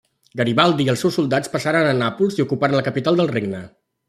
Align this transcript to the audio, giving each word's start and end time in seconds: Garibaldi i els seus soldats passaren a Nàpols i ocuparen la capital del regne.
Garibaldi 0.39 0.87
i 0.87 0.91
els 0.93 1.03
seus 1.05 1.19
soldats 1.19 1.53
passaren 1.57 1.91
a 1.91 1.93
Nàpols 2.01 2.41
i 2.41 2.47
ocuparen 2.47 2.79
la 2.81 2.87
capital 2.89 3.23
del 3.23 3.35
regne. 3.39 3.63